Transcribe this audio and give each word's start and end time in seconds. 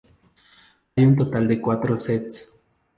Hay 0.95 1.05
un 1.05 1.15
total 1.15 1.47
de 1.47 1.61
cuatro 1.61 1.99
sets. 1.99 2.51